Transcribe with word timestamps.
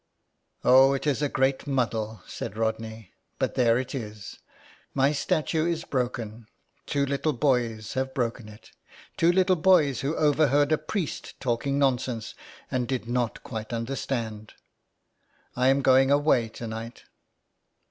"Oh, 0.63 0.93
it 0.93 1.05
is 1.05 1.21
a 1.21 1.29
great 1.29 1.67
muddle," 1.67 2.23
said 2.25 2.57
Rodney." 2.57 3.13
But 3.37 3.53
there 3.53 3.77
it 3.77 3.93
is. 3.93 4.39
My 4.95 5.11
statue 5.11 5.67
is 5.67 5.83
broken. 5.83 6.47
Two 6.87 7.05
little 7.05 7.33
boys 7.33 7.93
have 7.93 8.15
broken 8.15 8.49
it. 8.49 8.71
Two 9.15 9.31
little 9.31 9.55
boys 9.55 10.01
who 10.01 10.15
overheard 10.15 10.71
a 10.71 10.79
priest 10.79 11.39
talking 11.39 11.77
nonsense, 11.77 12.33
and 12.71 12.87
did 12.87 13.07
not 13.07 13.43
quite 13.43 13.71
understand. 13.71 14.55
I 15.55 15.67
am 15.67 15.83
going 15.83 16.09
away 16.09 16.49
to 16.49 16.65
night." 16.65 17.03